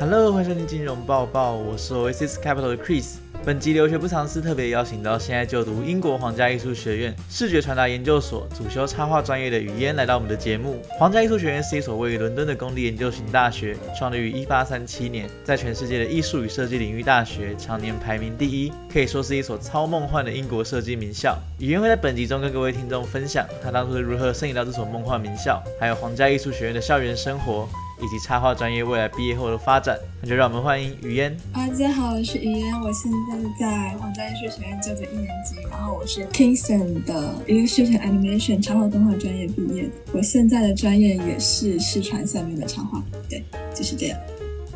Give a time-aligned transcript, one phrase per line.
[0.00, 3.16] Hello，欢迎收听金融报报，我是 Oasis Capital 的 Chris。
[3.44, 10.80] 本集留学不藏私特别邀请到现在就读英国皇家艺术学院视觉传达研究所主修插画专业的雨嫣来到我们的节目。
[10.90, 21.36] 皇家艺术学院是一所位于伦敦的公立研究型大学，创立于1837年，在全世界的艺术与设计领域大学常年排名第一，可以说是一所超梦幻的英国设计名校。
[21.58, 27.68] 雨嫣会在本集中跟各位听众分享她当初是如何申请到这所梦幻名校，还有皇家艺术学院的校园生活。
[28.00, 31.36] 以及插画专业未来毕业后的发展，那就让我们欢迎于嫣。
[31.52, 39.88] 啊大家好，我是于嫣，我现在在皇家艺术学院就读一年级，然后我是 Kingston 的一个视觉 animation 插画动画专业毕业。
[40.12, 43.42] 我现在的专业也是视传下面的插画，对，
[43.74, 44.18] 就是这样。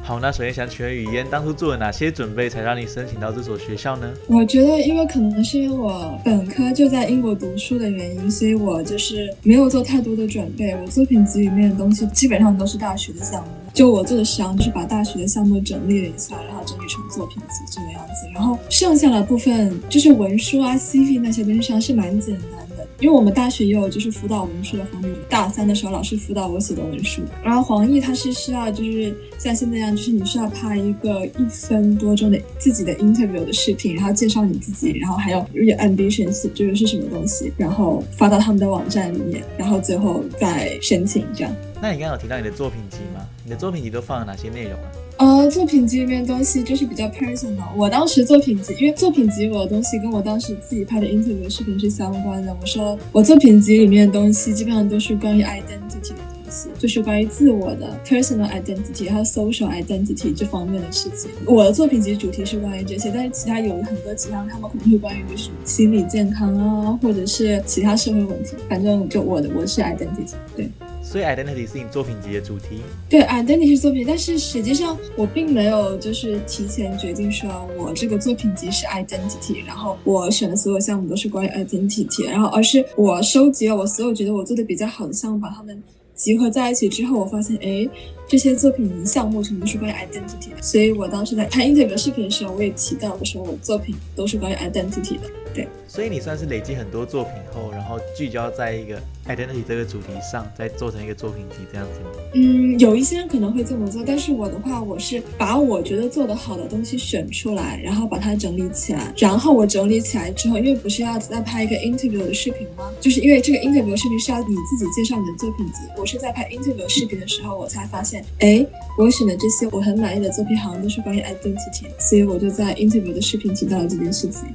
[0.05, 4.13] 好，那首先想请问语嫣，当初做了哪些准备，才让你申请到这所学校呢？
[4.27, 10.75] 我觉得，因为可能是因为我本科就在英国读书的原因，所以我就是没有做太多的准备。
[10.75, 18.29] 我作品集里面的东西基本上都是大学的项目，就我做的实际上就是把大学的项目整理了一下，然后整理成作品集这个样子。
[18.35, 22.62] 然后剩下的部分就是文书啊、CV 那些东西上是蛮简单。
[23.03, 27.21] 因为我们大学也有就是辅导文书的方面，大三的时候老师辅导我写的文书。
[27.43, 41.53] 然后黄奕他是需要就是像现在一样，就是你需要拍一个一分多钟的自己的 interview 的视频，然后介绍你自己，然后还有有 ambitions 就是是什么东西，然后发到他们的网站里面，然后最后再申请这样。
[41.81, 43.27] 那你刚刚有提到你的作品集吗？
[43.43, 44.87] 你的作品集都放了哪些内容啊？
[45.19, 47.69] 呃，作品集里面东西就是比较 personal。
[47.77, 52.57] 我当时作品集，因为作品集我的东西跟我当时自己拍的 interview 视频是相关的。
[52.61, 61.31] 我说我作品集里面的东西基本上都是关于 identity 的东西，就是关于自我的 personal identity 还有 social identity 这方面的事情。
[61.47, 68.57] 我的作品集主题是关于这些，但是其他有很多其他他们可能会关于就是心理健康啊，或者是其他社会问题。
[68.69, 70.69] 反正就我的我是 identity，对。
[71.13, 72.81] 所以 identity 是你作品集的主题。
[73.07, 85.83] 对，identity 是作品，但是实际上我并没有就是提前决定说我这个作品集是 identity，然后我选的所有项目都是关于 identity，然后而是我收集了我所有觉得我做的比较好的项目，把它们
[86.15, 87.87] 集合在一起之后，我发现哎，
[88.29, 90.63] 这些作品项目全部都是关于 identity 的。
[90.63, 95.31] 所以我当时在拍 interview 视频的时候，我也提到我说我作品都是关于 identity 的。
[95.55, 102.07] 对，所以你算是累积很多作品后，然后聚焦在一个 identity 这个主题上，再做成一个作品集这样子吗？
[102.33, 112.91] 嗯，有一些人可能会这么做，但是我的话，我是把我觉得做得好的东西选出来，然后把它整理起来，然后我整理起来之后，因为不是要再拍一个 interview 的视频吗？
[112.99, 118.67] 就是因为这个 interview 视频是要你自己介绍你的作品集，我是在拍 interview 视频的时候，我才发现，哎，
[118.99, 124.49] 我选的这些我很满意的作品，好像都是关于 identity，所以我就在 interview 的视频提到了这件事情。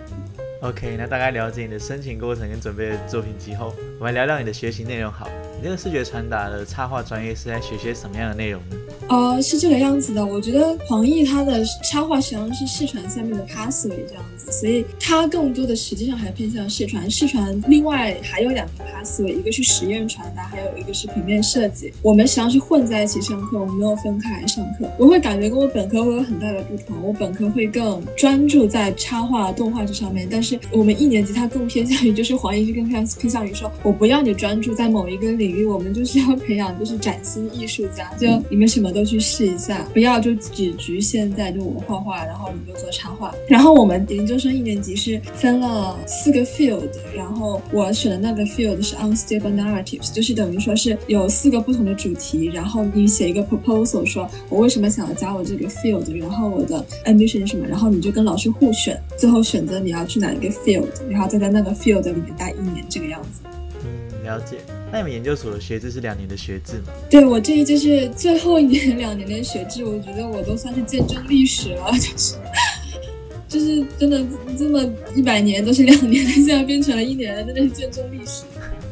[0.61, 5.29] OK，那大概了解你的申请过程跟准备的作品集后，我们聊聊你的学习内容好。
[5.55, 8.75] 你这个视觉传达的插画专业是在学些什么样的内容呢？
[9.09, 10.25] 呃，是这个样子的。
[10.25, 17.09] 我觉得黄奕他的插画实际上是视传下面的 pathway 这样子，所以他更多的实际上还偏向视传。
[17.09, 21.93] 视传另外还有两个 pathway，一个是实验传达，还有一个是平面设计。
[22.01, 24.89] 我们实际上是混在一起上课，我们没有分开来上课。
[24.97, 26.97] 我会感觉跟我本科会有很大的不同。
[27.03, 43.33] 我本科会更专注在插画、动画这上面，但是我们一年级它更偏向于，就是黄奕就更偏偏向于说，我不要你专注在某一个领域，我们就是要培养就是崭新艺术家，就你们什么都去试一下，不要就只局限在就我画画，然后你就做插画。
[43.47, 60.57] 然后我们研究生一年级是分了四个 field，然后我选的那个 field 是 unstable narratives，就是等于说是有四个不同的主题，然后你写一个 proposal，说我为什么想要加我这个 field，然后我的 ambition 是什么，然后你就跟老师互选，最后选择你要去哪一个。
[60.57, 63.41] field，然后再在那个 field 里面待一年这个样子。
[63.85, 64.57] 嗯，了解。
[64.91, 66.91] 那你们研究所的学制是两年的学制吗？
[67.09, 72.35] 对我这一就是最后一年两年的学制，我觉得我都算是见证历史了，就是
[73.47, 74.25] 就是真的
[74.57, 74.83] 这么
[75.15, 78.43] 一百年都是两年的， 现在变成了一年了，真的是见证历史。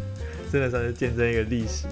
[0.52, 1.88] 真的算是见证一个历史。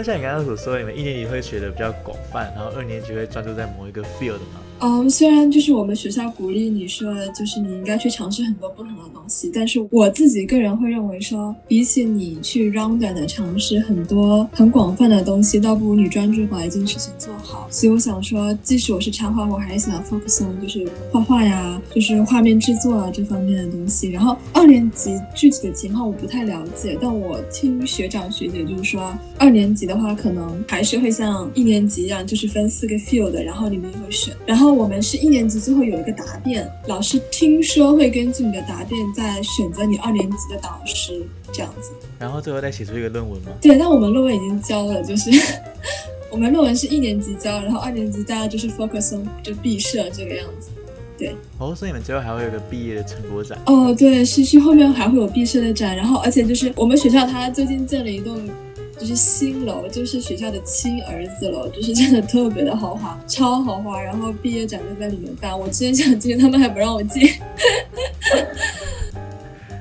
[0.00, 4.62] 那像你刚刚所说，你们一年级会学的比较广泛，然后二年级会专注在某一个 field 吗？
[4.82, 17.68] 嗯，虽然就是我们学校鼓励你说，就是你应该去尝试很多不同的东西，但是我自己个人会认为说，比起你去 round 的尝试很多很广泛的东西，倒不如你专注把一件事情做好。
[17.70, 24.08] 所以我想说，即使我是插画，我还是想 focus on 就是画画呀，就是画面制作啊这方面的东西。
[24.08, 34.70] 然后二年级具体的情况我不太了解，但我听学长学姐就是说，二年级的话可能还是会像一年级一样，就是分四个 field，然后你们会选，然后。
[34.80, 41.22] 我们是一年级最后有一个答辩，老师听说会根据你的答辩再选择你二年级的导师，
[41.52, 41.90] 这样子。
[42.18, 43.50] 然后最后再写出一个论文吗？
[43.60, 45.28] 对，但我们论文已经交了，就是
[46.30, 50.70] 我们论文是一年级交，然后二年级大家就是 focus on 就毕设这个样子。
[51.18, 53.58] 对，哦，所以你们最后还会有个毕业的成果展。
[53.66, 58.40] 哦，对，是是后面还会有毕设的展，然后而且就是我们学校它最近建了一栋
[59.00, 63.98] 就是新楼，就是学校的亲儿子楼，就是真的特别的豪华，超豪华。
[63.98, 67.32] 然后毕业展就在里面办，我之前想进，他们还不让我进。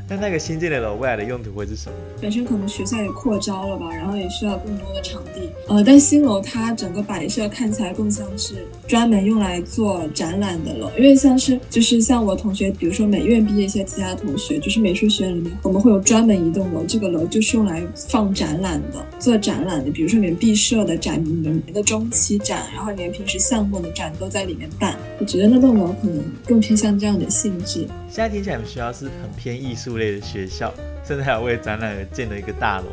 [0.07, 1.95] 那那个新建的楼未来的用途会是什么？
[2.21, 5.28] 本身可能学校也扩招了吧，然后也需要更多的场地。
[5.69, 24.97] 呃，但新楼它整个摆设看起来更像是专门用来做展览的楼，因为像是就是像我同学，比如说美院毕业一些其他同学，就是美术学院里面，我们会有专门一栋楼，这个楼就是用来放展览的，做展览的，比如说你们毕设的展、你们的中期展，然后你平时项目的展都在里面办。
[25.19, 27.81] 我觉得那栋楼可能更偏向这样的性质。
[28.09, 30.73] 现在听起来你们学校是很偏艺术类的学校，
[31.07, 32.85] 甚至还有为展览而建的一个大楼？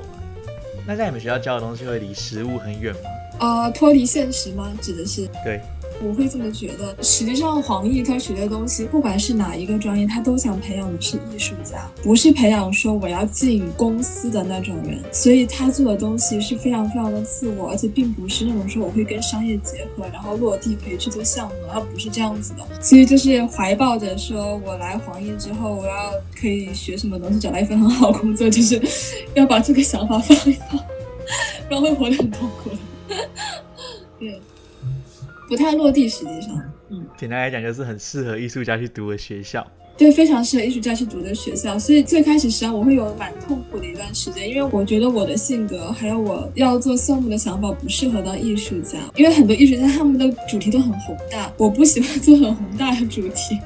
[0.86, 3.10] 那在你们学校教的东西会离实物很远吗？
[3.40, 4.72] 呃，脱离现实吗？
[4.80, 5.26] 指的是？
[5.44, 5.60] 对。
[6.02, 6.96] 我会这么觉得。
[7.02, 15.02] 实际上，黄奕他学的东西，不管是哪一个专业，他都想培养的是艺术家，不是培养说我要进公司的那种人。
[15.12, 22.82] 所以他做的东西是非常非常的自我，而且并不是那种说我会跟商业结合，然后落地可以去做项目，而不是这样子的。
[22.82, 28.80] 所以就是怀抱着说我来黄奕之后，我要可以学什么东西，找到一份很好工作，就是
[29.34, 30.78] 要把这个想法放一放，
[31.68, 32.76] 不然会活得很痛苦的。
[34.18, 34.40] 对。
[35.48, 36.60] 不太落地，实际上，
[36.90, 39.66] 嗯，简单来讲就是很适合艺术家去读的学校，
[39.96, 41.78] 对，非常适合艺术家去读的学校。
[41.78, 53.58] 所以最开始实际上我会有蛮痛苦的一段时间，因为我觉得我的性格还有我要做项目的想法不适合当艺术家，因为很多艺术家他们的主题都很宏大，我不喜欢 做很宏大的主题，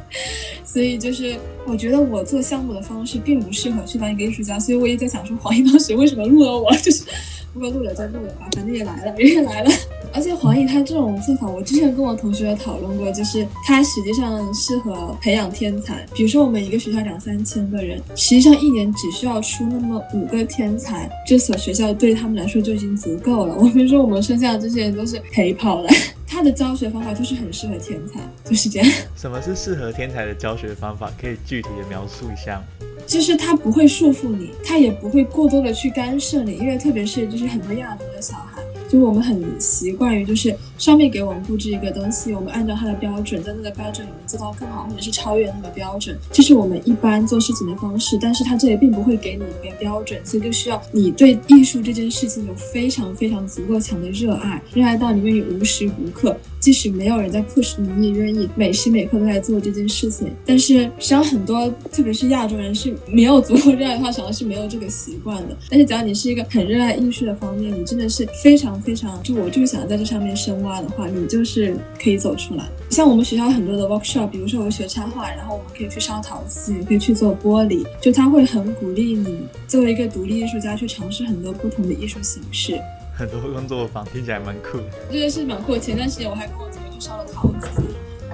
[0.64, 1.36] 所以就是
[1.66, 7.04] 我觉得我做项目的方式并不适合去当一个艺术家，所以我也在想说黄奕当时为什么录了我， 就是
[7.52, 9.70] 不过录了再录了吧，反正也来了，人也来了。
[10.12, 16.04] 而且黄奕他这种做法，我之前跟我同学讨论过，就是他实际上适合培养天才。
[16.14, 23.54] 比如说我们一个学校两三千个人，实际上一年只需要出那么五个天才，这所学校对他们来说就已经足够了。
[23.56, 25.88] 我们说我们剩下的这些人都是陪跑的。
[26.30, 28.88] 他的教学方法就是很适合天才，就是这样。
[29.16, 31.12] 什么是适合天才的教学方法？
[31.20, 32.86] 可以具体的描述一下吗？
[33.04, 38.62] 就是他不会束缚你，他也不会过多的去干涉你，因为特别是就是很多亚洲的小孩。
[38.90, 48.18] 就我们很习惯于，就是上面给我们布置一个东西，我们按照它的标准，在那个标准里面做到更好，或者是超越那个标准，这是我们一般做事情的方式。
[48.20, 56.36] 但是它这里并不会给你一个标准，所以就需要你对艺术这件事情有非常非常足够强的热爱，热爱到你愿意无时无刻。
[56.60, 60.30] 即使没有人在 push 你，你也愿意每时每刻都在做这件事情。
[60.44, 65.56] 但是实际上很多，特别是亚洲人是没有足够热爱的话，想的是没有这个习惯的。
[65.70, 72.68] 但是只要你是一个很热爱艺术的方面，你真的是非常非常，就我就是想在这上面深挖的话，你就是可以走出来。
[72.90, 82.78] 像我们学校很多的 workshop，比如说我学插画，然后我们可以去烧陶瓷，也可以去做玻璃，就他会很鼓励你作为一个独立艺术家去尝试很多不同的艺术形式。
[83.20, 84.78] 很多工作坊听起来蛮酷，
[85.12, 85.76] 这个是蛮酷。
[85.76, 87.82] 前段时间我还跟我姐妹去烧了陶瓷。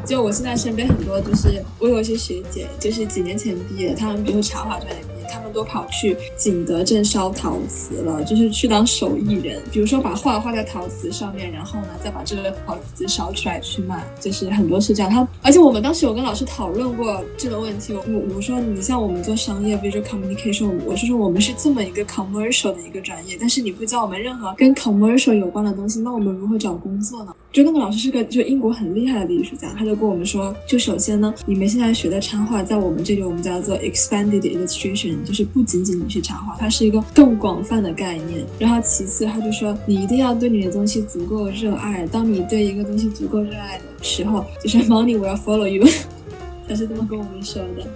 [0.06, 9.62] 就我现在身边很多，就是我有一些学姐，就是几年前毕业，他们比如插画专业，他们都跑去景德镇烧陶瓷了，就是去当手艺人。
[9.70, 15.10] 比如说把画画在陶瓷上面，然后呢再把这个陶瓷烧出来去卖，就是很多是这样。
[15.10, 27.34] 他而且我们当时有跟老师讨论过这个问题，我我说你像我们做商业 visual communication，我是说我们是这么一个 commercial 的一个专业，但是你不教我们任何跟 commercial 有关的东西，那我们如何找工作呢？
[27.56, 38.44] 就那个老师是个就英国很厉害的艺术家，他就跟我们说，就首先呢，你们现在学的插画，在我们这里我们叫做 expanded illustration，就是不仅仅你是插画，它是一个更广泛的概念。
[38.58, 45.82] 然后其次，他就说你一定要对你的东西足够热爱，当你对一个东西足够热爱的时候，就是 money will follow you，
[46.68, 47.86] 他是这么跟我们说的。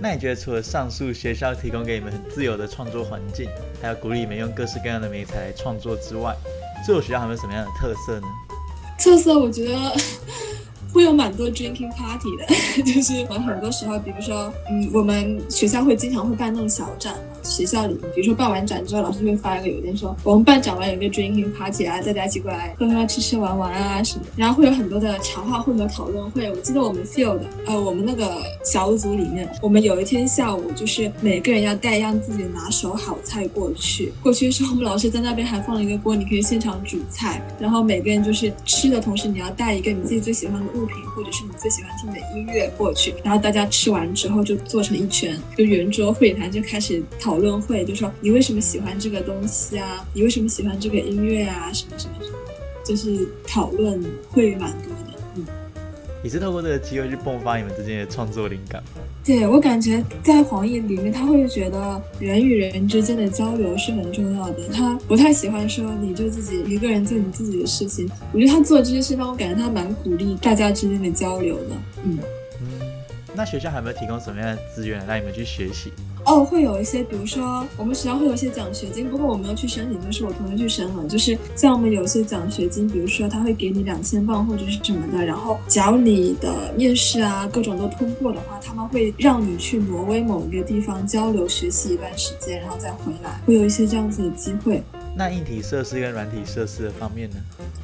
[0.00, 3.46] 那你觉得除了上述学校提供给你们很自由的创作环境，
[3.80, 6.34] 还有鼓励你们用各式各样的媒材来创作之外，
[6.84, 8.26] 这所学校还有什么样的特色呢？
[8.98, 9.96] 特色，我觉得
[10.92, 12.46] 会有蛮多 drinking party 的，
[12.84, 17.14] 就是我很多时候，比如说，嗯，我们学校会经常会办那种小展。
[17.44, 24.24] 学校里，比如说办完展之后，老师就会发一个邮件说，我们办展完有个 drinking party 啊，大家一起过来喝喝、吃吃、玩玩啊什么。
[24.36, 26.48] 然后会有很多的茶话会和讨论会。
[26.48, 34.12] 我记得我们 field，呃，我们那个小组里面，我们有一天下午就是每个人要带一样自己拿手好菜过去。
[34.22, 37.42] 过去的时候，我们老师在那边还放了一个锅，你可以现场煮菜。
[37.58, 50.04] 然后每个人就是吃的同时，你要带一个你自己最喜欢的物物品或者是你最喜欢听的音乐过去，然后大家吃完之后就坐成一圈，就圆桌会谈就开始讨论会，就说你为什么喜欢这个东西啊？
[50.12, 51.70] 你为什么喜欢这个音乐啊？
[51.72, 52.38] 什么什么什么，
[52.84, 54.91] 就是讨论会蛮多。
[56.22, 58.82] 也是透过这个机会去迸发你们之间的创作灵感。
[59.24, 64.68] 对我感觉在黄奕里面，他会觉得人与人之间的交流是很重要的。
[64.72, 68.08] 他不太喜欢说你就自己一个人做你自己的事情。
[68.32, 71.76] 我觉得他做这些事让我感觉他蛮鼓励大家之间的交流的。
[72.04, 72.18] 嗯，
[73.34, 75.92] 那学校还有没有提供什么样的资源让你们去学习？
[76.24, 81.08] 哦，会有一些，比如说我们学校会有一些奖学金，不过我没有去申请，就是我同学去申了。
[81.08, 94.82] 就是像我们有些奖学金，比如说他会给你两千镑或者是什么的，然后假如你的面试啊各种都通过的话，他们会让你去挪威某一个地方交流学习一段时间，然后再回来，会有一些这样子的机会。
[95.14, 97.36] 那硬体设施跟软体设施的方面呢？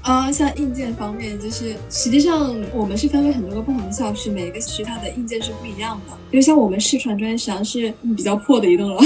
[0.03, 6.17] 啊，像硬件方面，就是实际上我们是分为很多个不同的校区，每个区它的硬件是不一样的。
[6.31, 8.99] 因为像我们视传专业实际上是比较破的一栋楼。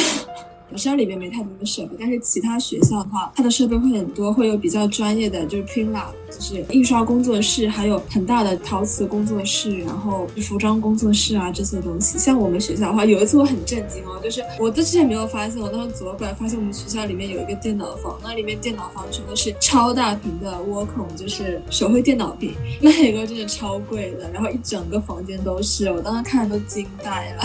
[0.77, 12.19] 学校里面没太多的设备，但是其他学校的话，它的设备会很多，会有比较专业的，就是 print lab，就是印刷工作室，还有很大的陶瓷工作室，然后服装工作室啊这些东西。
[12.19, 27.43] 像我们学校的话，有一次我很震惊哦，就是我之前没有发现，我当时走过来发现我们学校里面有一个电脑房，那里面电脑房全都是超大屏的 Wacom，就是手绘电脑屏，那一个真的超贵的，然后一整个房间都是，我当时看都惊呆了。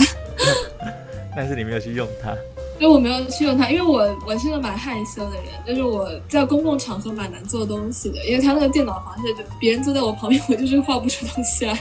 [1.36, 2.34] 但是你没有去用它。
[2.78, 11.74] 因为我没有去用它，因为我我是个蛮害羞的人，就是我在公共场合蛮难做东西的，因为他那个电脑房是就别人坐在我旁边，我就是画不出东西来，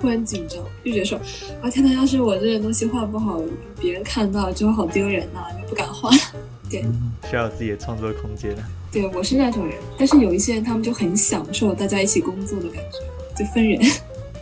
[0.00, 1.18] 会很紧张，就觉得说
[1.62, 3.40] 啊天呐，要是我这个东西画不好，
[3.80, 6.10] 别人看到就好丢人呐，就不敢画。
[6.68, 6.82] 对，
[7.28, 8.68] 需要有自己的创作空间啊。
[8.90, 13.80] 对，我是那种人，但是有一些人他们就很享受大家一起工作的感觉，就分人。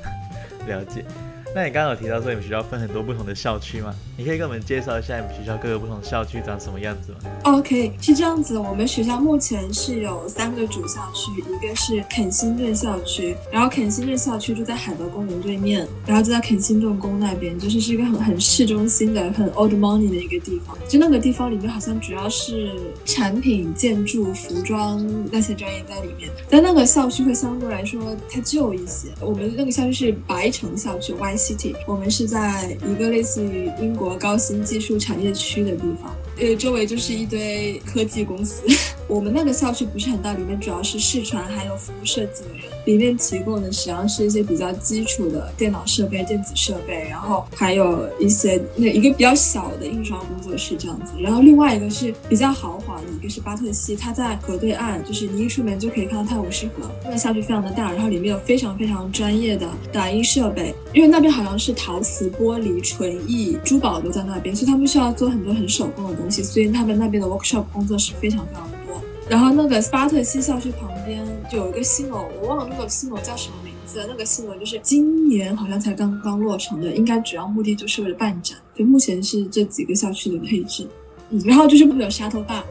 [0.66, 1.04] 了解。
[1.52, 3.92] 那你刚刚有提到说你们学校分很多不同的校区吗？
[4.16, 20.78] 你可以跟我们介绍一下你们学校各个不同校区长什么样子吗？OK，是这样子，我们学校目前是有三个主校区，一个是肯辛顿校区，然后肯辛顿校区就在海德公园对面，然后就在肯辛顿宫那边，就是是一个很很市中心的很 old money 的一个地方。
[20.88, 22.72] 就那个地方里面好像主要是
[23.04, 29.08] 产品、建筑、服装那些专业在里面，但那个校区会相对来说它旧一些。
[29.20, 31.39] 我们那个校区是白城校区 Y。
[31.40, 38.62] City，我们是在一个类似于英国高新技术产业区的地方，呃，周围就是一堆科技公司。
[39.06, 42.42] 我们那个校区不是很大，里面主要是视传还有服务设计。
[42.86, 51.12] 里面提供的实际上是一些比较基础的电脑设备、电子设备，然后还有一些那一个比较小的印刷工作室这样子。
[51.20, 56.90] 然后另外一个是比较豪华的，一个是巴特西，它在河对岸，就是你一出门就可以看到泰晤士河。
[57.04, 69.00] 那个校区非常的大，然后里面有非常非常专业的打印设备，因为那边好像是陶瓷、玻璃、纯艺、珠宝都在那边，所以他们需要做很多很手工的东西，所以他们那边的 workshop 工作室非常非常多。
[69.28, 74.04] 然后那个巴特西校区旁边就有一个新楼，我忘了那个新楼叫什么名字。
[74.08, 78.58] 那个新楼就是今年好像才刚刚落成的，应该主要目的就是为了办展。
[78.74, 80.86] 就目前是这几个校区的配置。
[81.30, 82.64] 嗯，然后就是会有沙头坝，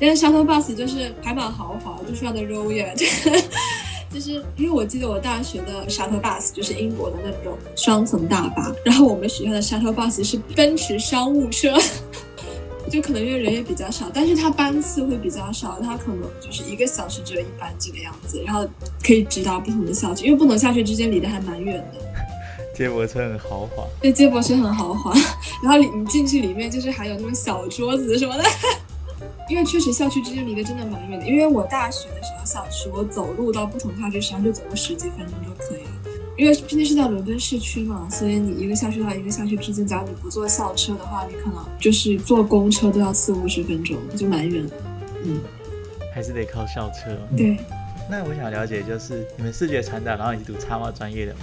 [0.00, 2.94] 因为沙头 bus 就是还蛮豪华，就非常的 royal。
[4.10, 11.78] 就是 因为我记得我大学的沙头 bus 就是英国的那种双层大巴，然后我们学校的沙头 bus 是奔驰商务车。
[12.92, 18.68] 就可能因为人也比较少，但是它班次会比较少，它可能就是一个小时只有一班这个样子，然后
[19.02, 21.98] 可以直达不同的校区，因为不同校区之间离得还蛮远的。
[22.76, 25.10] 接驳车很豪华，对，接驳车很豪华，
[25.64, 28.44] 然后你你进去里面就是还有那种小桌子什么的，
[29.48, 35.81] 因为确实校区之间离得真的蛮远的，因为我大学的时候校区我走路到不同校区实际上就走个十几分钟就可以了。
[36.38, 44.76] 因为毕竟是在伦敦市区嘛，所以你一个校区到一个校区之间，假如你不坐校车的话，你可能就是坐公车都要四五十分钟，就蛮远的。
[45.24, 45.40] 嗯，
[46.14, 47.16] 还是得靠校车。
[47.36, 47.58] 对。
[48.10, 51.34] 那我想了解，就是你们视觉传达，然后你是读插画专业的。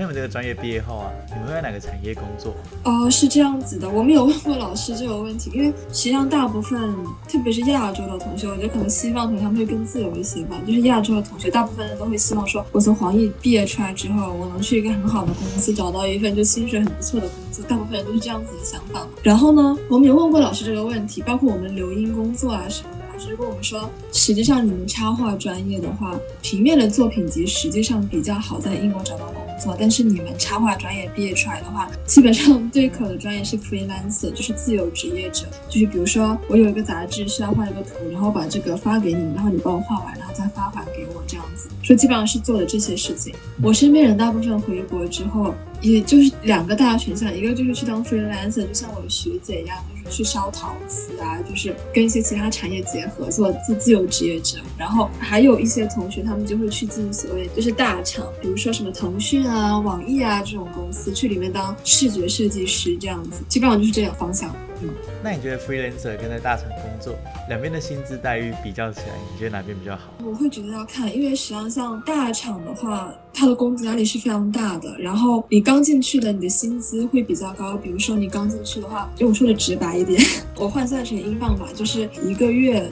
[0.00, 2.54] 那你们这个专业毕业后啊，你们会在哪个产业工作？
[2.84, 6.94] 哦，是这样子的，我们有问过老师这个问题，因为实际上大部分，
[7.28, 10.56] 特别是亚洲的同学，我觉得可能西方同学他们会更自由一些吧。
[10.64, 17.64] 就是亚洲的同学，大部分人都会希望说，我从黄奕毕业出来之后，我能去一个很好的公司，找到一份就薪水很不错的工作。
[17.68, 19.04] 大部分人都是这样子的想法。
[19.24, 22.98] 然后呢，我们有问过老师这个问题，包括我们留英工作啊什么的。
[23.12, 29.26] 老师跟我们说，实际上你们插画专业的话，平面的作品集实际上比较好在英国找到
[29.58, 29.68] 工作。
[29.68, 35.46] 作，但是你们插画专业毕业出来的话，基本上对口的专业是 freelancer，就是自由职业者。
[35.68, 41.68] 就是比如说我有一个杂志需要画一个图，然后把这个发给你，然后你帮我画完，然后再发还给我这样子。
[41.82, 43.34] 说基本上是做的这些事情。
[43.60, 49.76] 我身边人大部分回国之后，也就是两个大选项，一个就是去当 freelancer，就像我的学姐一样，
[50.08, 54.58] 去烧陶瓷啊，就是跟一些其他产业结合做自自由职业者。
[54.76, 64.54] 然后还有一些同学，他们就会去进所谓就是大厂，比如说什么腾讯啊、网易啊这种公司，去里面当视觉设计师这样子，基本上就是这样方向。
[64.82, 64.88] 嗯，
[65.22, 67.14] 那你觉得 freelancer 跟在大厂工作
[67.48, 70.12] 两边的薪资待遇比较起来，你觉得哪边比较好？
[70.24, 74.96] 我会觉得要看，因为实际上像大厂的话，它的工资压力是非常大的。
[74.98, 77.76] 然后你刚进去的，你的薪资会比较高。
[77.76, 80.20] 比如说你刚进去的话，就我说的直白一点，
[80.56, 82.88] 我换算成英镑吧，就是一个月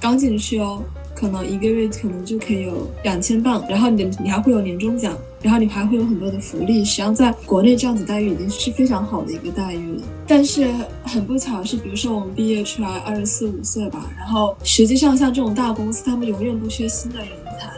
[0.00, 0.82] 刚进去哦。
[1.14, 6.84] 可能一个月可能就可以有两千镑，然后你的你还会有年终奖，然后你还会有很多的福利。
[6.84, 10.02] 实际上，在国内这样子待遇已经是非常好的一个待遇了。
[10.26, 10.68] 但是
[11.04, 17.28] 很不巧是，比如说我们毕业出来二十四五岁吧，然后实际上像这种大公司，他们永远不缺新的人
[17.58, 17.70] 才，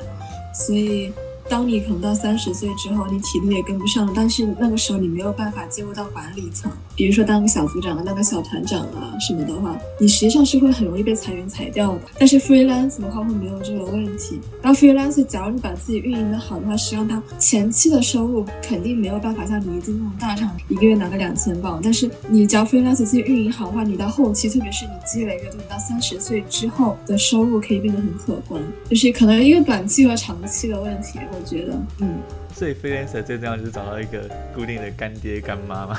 [0.53, 1.13] 所以。
[1.51, 12.01] 当你可能到三十岁之后，你体力也跟不上，但是那个时候你没有办法进入到管理层，比如说当个小组长啊、当个小团长啊什么的话，你实际上是会很容易被裁员裁掉的。
[12.17, 14.39] 但是 freelance 的话会没有这个问题。
[14.63, 31.19] 然后 freelance，假如你把自己运营的好的话，实际上它前期的收入肯定没有办法像你进那种大厂一个月拿个两千镑，但是你只要 freelance 自己运营好的话，你到后期，特别是你积累越多，你到三十岁之后的收入可以变得很可观，就是可能一个短期和长期的问题。
[31.33, 32.19] 我觉得，嗯，
[32.55, 35.99] 所以 freelancer 最重要就是找到一个固定的干爹干妈嘛。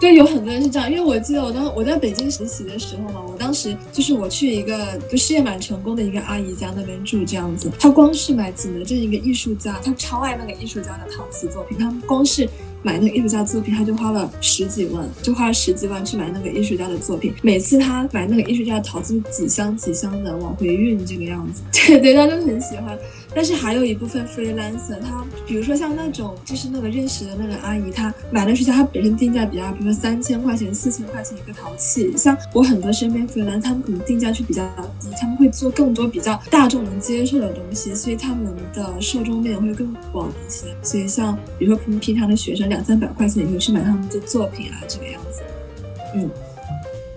[0.00, 12.48] 对，有很多人是这样，因为我记得我当我在北京实习的时候嘛，我当时就是我去一个就事业蛮成功的一个阿姨家那边住这样子，她光是买景德镇一个艺术家，她超爱那个艺术家的陶瓷作品，她光是。
[12.80, 17.34] 买那个艺术家作品，他就花了十几万，就花了十几万去买那个艺术家的作品。
[17.42, 21.60] 每次他买那个艺术家的陶瓷，几箱几箱的往回运，这个样子。
[21.72, 22.96] 对 对，他就很喜欢。
[23.38, 32.16] 但是还有一部分 freelancer，他比如说像那种就是那个认识的那个阿姨，她买的是家，她本身定价比较，比如说三千块钱、四千块钱一个陶器。
[32.16, 34.68] 像我很多身边 freelancer，他们可能定价就比较
[34.98, 40.66] 低，他们会做更多比较大众能接受的东西，所以他们的受众面会更广一些。
[40.82, 45.42] 所以像比如说平平常的学生，两三百块钱也会去买他们的作品啊，这个样子。
[46.16, 46.28] 嗯，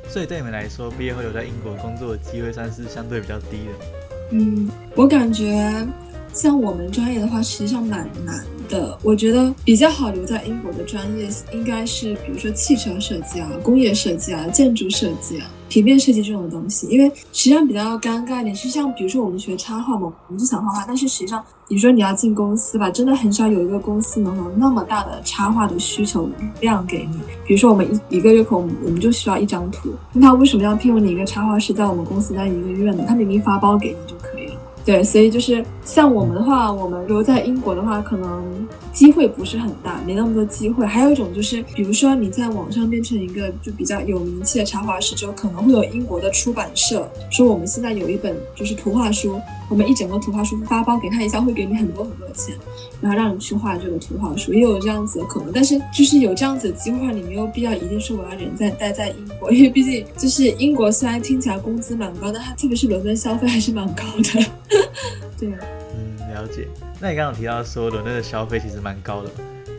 [0.07, 3.85] 所以对你们来说，毕业后留在英国工作的机会算是相对比较低的。
[4.33, 5.85] 嗯，我感觉
[6.33, 8.97] 像我们专业的话，实际上蛮难的。
[9.03, 15.47] 我觉得比较好留在英国的专业，应该是比如说汽车设计啊、工业设计啊、建筑设计啊。
[15.67, 27.19] 平面设计这种东西，因为实际上比较尴尬一点，是像比如说我们学插画嘛，我们就想画画，但是实际上你说你要进公司吧，真的很少有一个公司能有那么大的插画的需求量给你。
[27.45, 33.05] 比如说我们一一个月可能我们就需要一张图，那他为什么要聘用你一个插画师在我们公司待一个月呢？
[33.07, 34.40] 他明明发包给你就可以。
[34.83, 40.85] 对，所以就是像我们的话，我们留在英国的话，可能机会不是很大，没那么多机会。
[40.85, 49.39] 还有一种就是，比如说你在网上变成一个就比较有名气的插画师之后，可能会有英国的出版社说我们现在有一本就是图画书，
[49.71, 52.53] 我们一整个图画书发包给他一下，会给你很多很多的钱，
[52.99, 55.49] 然后让你去画这个图画书，也有这样子的可能。
[55.53, 64.45] 但是就是有这样子的机会，你没有必要一定说我要人在待在英国，因为毕竟就是英国虽然听起来工资蛮高，但它特别是伦敦消费还是蛮高的。
[65.39, 65.49] 对，
[65.95, 66.67] 嗯，了解。
[66.99, 69.29] 那你刚刚提到说伦敦的消费其实蛮高的，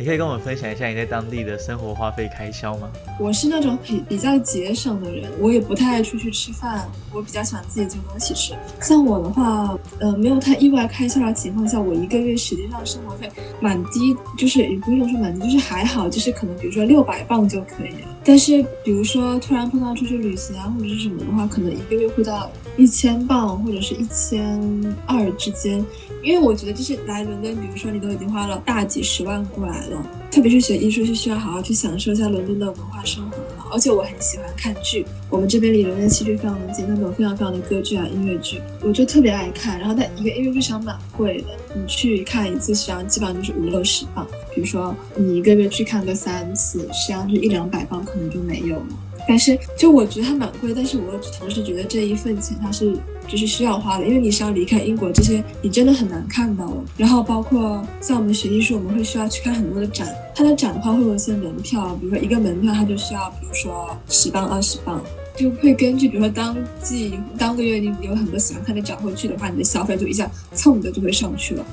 [0.03, 2.91] 你可以跟我们分享一下你在当地的生活花费开销吗？
[3.21, 8.53] 我是那种比比较节省的人，我也不太爱出去吃饭，我比较喜欢自己做东西吃。
[8.81, 17.95] 像我的话，呃，没有太意外开销的情况下，我一个月实际上生活费蛮低，就是也不用说蛮低，就是还好，就是可能比如说六百磅就可以。
[18.25, 22.51] 但是比如说突然碰到出去旅行啊或者是什么的话，可能一个月会到。
[22.79, 25.85] 一千镑或者是一千二之间，
[26.23, 29.92] 因为我觉得就是来伦敦，比如说你都已经花了大几十万过来了，
[30.31, 33.45] 特别是学艺术，是需要好好去享受一下伦敦的文化生活的。
[33.71, 39.79] 而且我很喜欢看剧，我们这边离伦敦戏剧非常的近，那种非常非常的歌剧啊、音乐剧，我就特别爱看。
[39.79, 44.27] 然后在一个音乐剧场蛮贵的，你去看一次实际上基本上就是五六十镑。
[44.55, 48.87] 比如说你一个月去看个三次，实际上就一两百镑可能就没有了。
[49.29, 52.97] 但是，就我觉得它蛮贵，但是我同时觉得这一份钱它是
[53.29, 56.71] 就是需要花的，因为你是要离开英国，这些你真的很难看到。
[56.97, 65.03] 然后包括像我们学艺术，我们会需要去看很多的展，它的展的话会有一些门票，比如说一个门票它就需要，比如说十磅、二十磅，
[65.37, 71.65] 就会根据比如说当季当个月你有很多喜欢看的展会去的话，你的消费就一下蹭的就会上去了。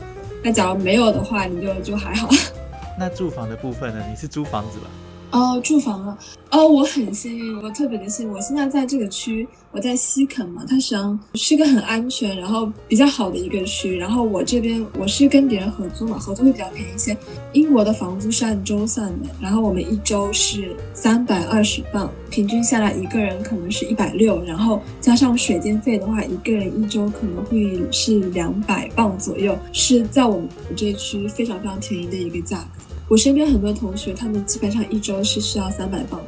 [0.41, 2.29] 那假如没有的话，你就就还好。
[2.97, 4.03] 那住房的部分呢？
[4.09, 4.87] 你是租房子吧？
[5.31, 6.17] 哦，住房了。
[6.51, 8.33] 哦，我很幸运，我特别的幸运。
[8.33, 13.95] 我现在在这个区，我在西肯嘛，它实际上是个很安全，然后比较好的一个区。
[13.95, 17.15] 然后我这边我是跟别人合租嘛，合租会比较便宜一些。
[17.53, 32.83] 英国的房租是按周算的，然后我们一周是三百二十磅，平均下来一个人可能是一百六，然后加上水电费的话，一个人一周可能会是两百磅左右，是在我们这区非常非常便宜的一个价格。
[33.09, 36.21] 我身边很多同学，他们基本上一周是需要三百磅。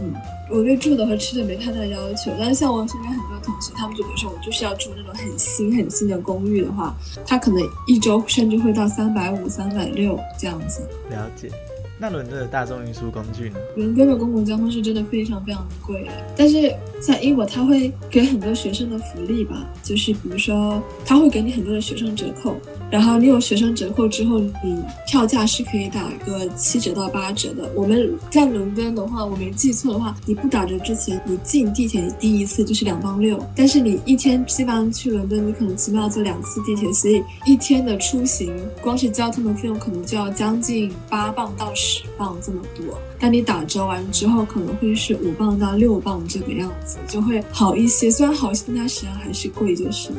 [0.00, 0.14] 嗯，
[0.48, 6.96] 我对住的和吃的没太大要求，但是像我身边很多同学，他们就比如说我就是要住那种很新很新的公寓的话，
[7.26, 10.82] 他可能一周甚至会到三百五、三百六这样子。
[11.10, 11.50] 了解。
[12.00, 13.56] 那伦敦的大众运输工具呢？
[13.74, 22.54] 伦敦的公共交通是真的非常非常的贵，但是在英国它会给很多学生的福利吧，就是比如说它会给你很多的学生折扣。
[22.90, 27.70] 然后你有学生折扣之后，你票价是可以打个七折到八折的。
[27.74, 33.38] 我们在伦敦的话，我没记错的话，你不打折之前，你进地铁第一次就是两磅六。
[33.54, 42.98] 但是你一天基本上去伦敦，你可能起码要坐两次地铁，所以一天的出行，光是交通的费用可能就要将近八磅到十磅这么多。
[43.18, 48.10] 但你打折完之后，可能会是五磅到六磅这个样子，就会好一些。
[48.10, 50.10] 虽然好些，但实际上还是贵，就是。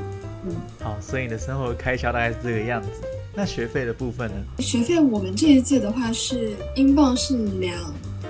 [0.45, 2.89] 嗯，好，所以你的生活开销大概是这个样子。
[3.36, 4.36] 那学费的部分呢？
[4.60, 7.75] 学费我们这一届的话是英镑是两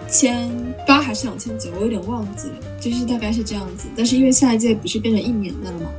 [0.08, 0.52] 千
[0.86, 1.72] 八还是两千九？
[1.76, 3.88] 我有点忘记了，就是大概是这样子。
[3.96, 5.90] 但是因为下一届不是变成一年的了嘛，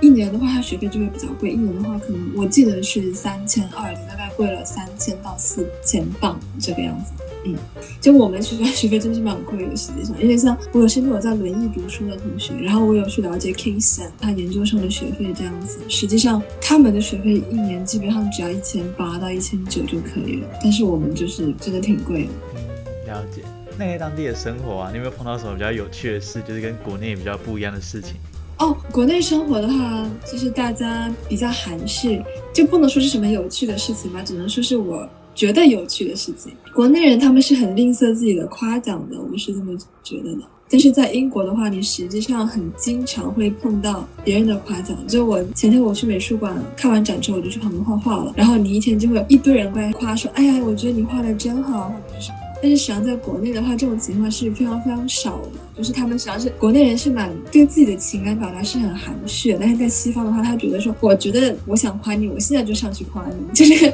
[0.00, 1.50] 一年的话它学费就会比较贵。
[1.50, 7.12] 一年的话可能我记得是三千二，大概贵了三千到四千镑这个样子。
[7.44, 7.54] 嗯，
[8.00, 22.30] 就我们学校 学费真是蛮贵的，实际上，因为像我有身边有在轮椅读书的同学，然后我有去了解 King's 他研究生的学费这样子，实际上他们的学费一年基本上只要一千八到一千九就可以了，但是我们就是真的挺贵的。
[22.56, 23.42] 嗯，了解。
[23.78, 28.16] 那在当地的生活啊，你有没有碰到什么比较有趣的事，就是跟国内比较不一样的事情？
[28.58, 32.22] 哦，国内生活的话，就是大家比较含蓄，
[32.52, 35.08] 就不能说是什么有趣的事情吧，只能说是我。
[35.34, 40.40] 觉得有趣的事情，国内人他们是很吝啬自己的夸奖的，我是这么觉得的。
[40.68, 44.96] 但是在英国的话，你实际上很经常会碰到别人的夸奖。
[45.08, 52.30] 就我前天我去美术馆看完展之后，我就去旁边画画了，然后你一天就会有一堆人过来夸说：“哎呀，我觉得你画的真好，或者是。”
[52.62, 55.50] 但是实际上在国内的话，这种情况是非常非常少的。
[55.76, 63.90] 就是他们实际上是国内人是蛮对自己的情感表达是很含蓄的，但是在西方的话，他觉得说，我觉得我想夸你，我现在就上去夸你，就是，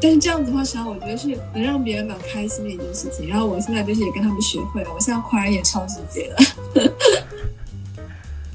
[0.00, 3.26] 但是这样子的话，实际上我觉得是能让别人蛮开心的一件事情。
[3.26, 6.92] 然后我现在就是也跟他们学会了，我现在夸人也超直接的。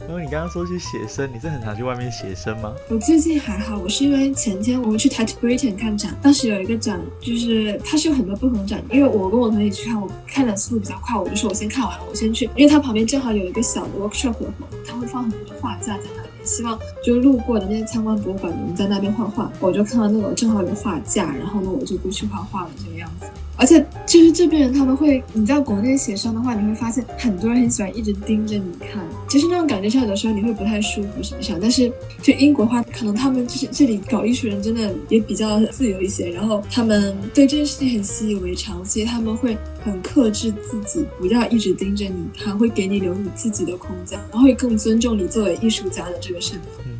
[0.10, 2.74] 因为你刚刚说去写生，你是很常去外面写生吗？
[2.90, 23.28] 我最近还好，我是因为前天我们去 Tate Britain 看展，当时有一个展，就是它是有很多不同的展，因为我跟我同学一起去看，我看的速度比较快，我就说我先看完了，我先去，因为它旁边正好有一个小的 workshop 的活动，它会放很多的画架在那里，希望就路过的那些参观博物馆的人在那边画画，我就看到那个正好有画架，然后呢我就过去画画了这个样子。
[23.56, 31.60] 而且就是这边人他们会，你在国内协商的话，你会发现很多人很喜欢一直盯着你看，其实那种感觉上有的时候你会不太舒服，实际上。
[31.62, 46.99] 但是就英国话，可能他们就是这里搞艺术人真的也比较自由一些，然后他们对这件事情很习以为常，所以他们会很克制自己，不要一直盯着你还，会给你留你自己的空间，然后会更尊重你作为艺术家的这个身份。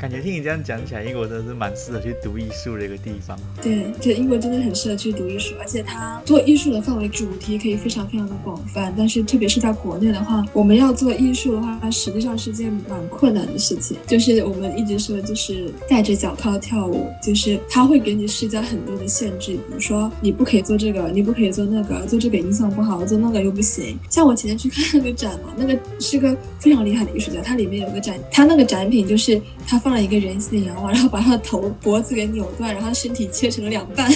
[0.00, 3.38] 感觉听你这样讲起来，英国真的是蛮适合去读艺术的一个地方。
[3.62, 8.94] 对，就英国真的很适合去读艺术，而且它做艺术的范围主题可以非常非常的广泛。
[8.96, 13.98] 但是特别是在国内的话，我们要做艺术的话，它实际上是件蛮困难的事情。
[14.06, 23.98] 就是我们一直说，就是戴着脚铐跳舞，就是它会给你施加很多的限制，比如说你不可以做这个，你不可以做那个，做这个影响不好，做那个又不行。
[24.08, 29.89] 像我前天去看那个展嘛，那个是个非常厉害的艺术家，它里面有个展，它那个展品就是它放。
[29.90, 34.08] 放了一个人形的洋娃，然后把他的头脖子给扭断，然后身体切成了两半，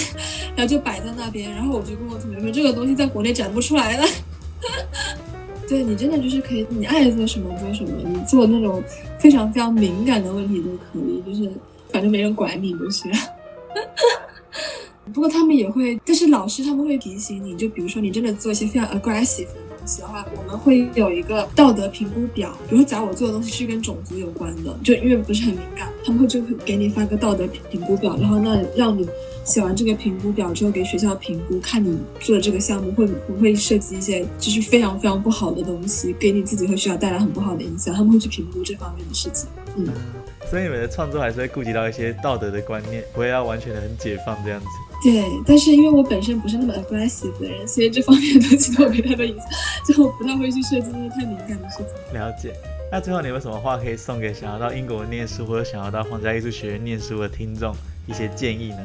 [0.55, 1.51] 然后就摆在那边。
[1.51, 4.07] 然后我就跟我同学说，这个东西在国内展不出来了。
[5.67, 8.81] 对你真的就是可以，你爱做什么做什么，你做那种
[9.19, 11.51] 非常非常敏感的问题都可以，就是
[11.91, 13.09] 反正没人管你就是。
[15.13, 19.47] 不过他们也会，但是老师他们会提醒你，就比如说你真的做一些非常 aggressive。
[20.01, 22.57] 的话，我们会有一个道德评估表。
[22.67, 29.07] 比如说，假如我做的东西是跟种族有关的，就因为不是很敏感，他们会就会给你发个道德评估表，然后那让你
[29.43, 37.93] 写完这个评估表之后给学校评估，看你做的这个项目会不会涉及一些就是非常非常不好的东西，给你自己和学校带来很不好的影响。
[37.93, 39.47] 他们会去评估这方面的事情。
[39.77, 39.87] 嗯，
[40.49, 44.67] 所以你们的创作还是会顾及到一些道德的观念，不会要完全的很解放这样子。
[45.03, 49.47] 对，但是因为我本身不是那么 aggressive 的人，所以这方面的东西都没太多影响，
[49.87, 52.13] 就我不太会去设计那些太敏感的事情。
[52.13, 52.53] 了解。
[52.91, 57.75] 那最后你有什么话可以送给想要到英国念书或者想要到皇家艺术学院念书的听众
[58.07, 58.77] 一些建议呢？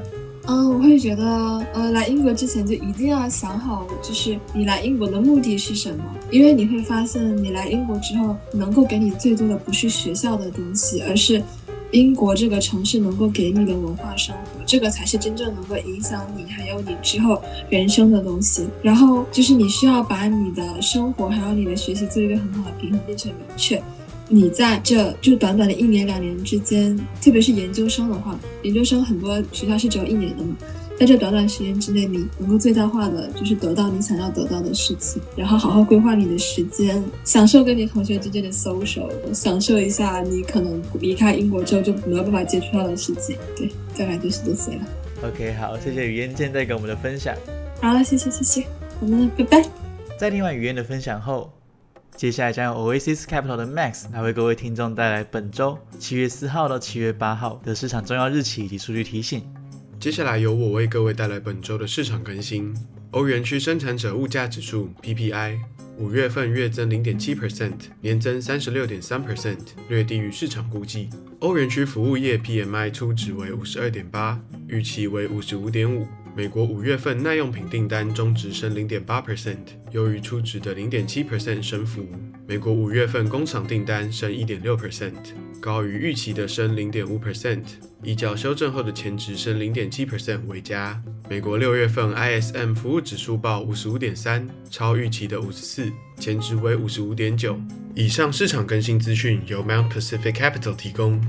[0.50, 1.24] 嗯，我会觉得，
[1.72, 11.40] 呃，来英国之前就一定要想好，就是你来英国的目的是什么，因为你会发现，你来英国之后，能够给你最多的不是学校的东西，而是
[11.92, 18.66] 英国这个城市能够给你的文化生活，这个才是真正能够影响你还有你之后人生的东西。
[18.82, 23.80] 然后就是你需要把你的生活还有你的学习做一个很好的平衡，并且明确。
[24.32, 30.56] 你在这就短短的一年两年之间，特别是研究生的话，研究生很多学校是只有一年的嘛，
[30.96, 43.36] 在这短短时间之内，你能够最大化的就是得到你想要得到的事情，然后好好规划你的时间，享受跟你同学之间的 social，享受一下你可能离开英国之后就没有办法接触到的事情。
[43.56, 44.80] 对，大概就是这些了。
[45.24, 47.34] OK，好，谢谢雨嫣现在给我们的分享。
[47.80, 48.64] 好了，谢谢谢谢，
[49.00, 49.64] 我们拜拜。
[50.16, 51.50] 在听完雨嫣的分享后。
[52.16, 59.42] 接下来将由 Oasis Capital 的 Max 来为各位听众带来本周七月四号到七月八号的市场重要日期以及数据提醒。
[59.98, 62.74] 接下来由我为各位带来本周的市场更新。
[63.12, 65.58] 欧元区生产者物价指数 PPI
[65.98, 71.10] 五月份月增零点七 percent，年增三十六点三 percent，略低于市场估计。
[71.40, 76.06] 欧元区服务业 PMI 初值为五十二点八，预期为五十五点五。
[76.34, 79.58] 美国五月份耐用品订单中值升零点八 percent，
[79.90, 82.06] 优于初值的零点七 percent 升幅。
[82.46, 85.12] 美国五月份工厂订单升一点六 percent，
[85.60, 87.62] 高于预期的升零点五 percent，
[88.02, 91.02] 以较修正后的前值升零点七 percent 为佳。
[91.28, 97.60] 美国六月份 ISM 服务指数报五十五点三，超预期的五十四，前值为五十五点九。
[97.94, 101.20] 以上市场更新资讯由 Mount Pacific Capital 提供。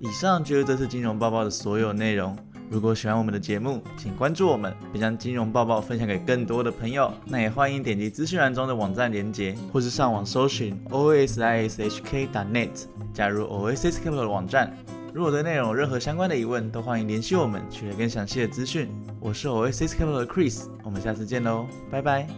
[0.00, 2.36] 以上就是这次金融报报的所有内容。
[2.70, 7.12] 如果喜欢我们的节目，请关注我们，并将金融报报分享给更多的朋友。
[7.26, 12.70] 那也欢迎点击资讯栏中的网站连接，或是上网搜寻 oasishk.net，
[13.12, 14.72] 加入 Oasis Capital 的网站。
[15.12, 18.88] 如果对内容有任何相关的疑问，都欢迎联系我们，取得更详细的资讯。
[19.18, 22.28] 我是 Oasis Capital 的 Chris，我们下次见喽，拜拜。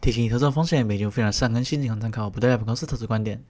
[0.00, 3.44] 提醒：投资风险，每节非常善更新，仅供参考，不代表本公司投资观点。